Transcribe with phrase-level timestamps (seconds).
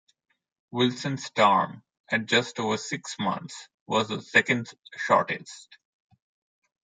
[0.71, 5.77] Wilson's term, at just over six months, was the second shortest.